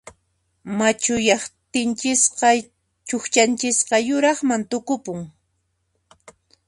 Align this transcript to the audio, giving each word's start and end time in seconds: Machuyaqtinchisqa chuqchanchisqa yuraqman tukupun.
Machuyaqtinchisqa 0.77 2.49
chuqchanchisqa 3.07 3.95
yuraqman 4.07 4.61
tukupun. 4.69 5.19